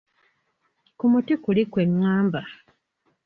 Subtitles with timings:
[0.97, 2.41] Ku muti guli kwe ŋŋamba.